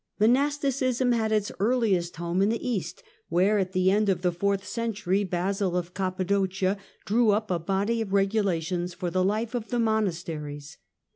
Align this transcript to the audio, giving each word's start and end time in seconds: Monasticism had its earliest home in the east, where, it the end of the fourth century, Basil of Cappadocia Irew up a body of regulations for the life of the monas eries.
Monasticism 0.19 1.11
had 1.11 1.31
its 1.31 1.51
earliest 1.59 2.15
home 2.15 2.41
in 2.41 2.49
the 2.49 2.67
east, 2.67 3.03
where, 3.29 3.59
it 3.59 3.71
the 3.71 3.91
end 3.91 4.09
of 4.09 4.23
the 4.23 4.31
fourth 4.31 4.65
century, 4.65 5.23
Basil 5.23 5.77
of 5.77 5.93
Cappadocia 5.93 6.75
Irew 7.05 7.35
up 7.35 7.51
a 7.51 7.59
body 7.59 8.01
of 8.01 8.11
regulations 8.11 8.95
for 8.95 9.11
the 9.11 9.23
life 9.23 9.53
of 9.53 9.69
the 9.69 9.77
monas 9.77 10.27
eries. 10.27 10.77